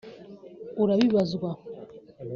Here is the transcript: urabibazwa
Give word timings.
urabibazwa 0.81 1.49